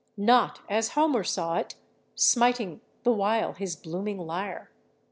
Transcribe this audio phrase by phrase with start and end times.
[0.17, 1.75] Not as Homer saw it,
[2.15, 4.71] smiting the while his blooming lyre.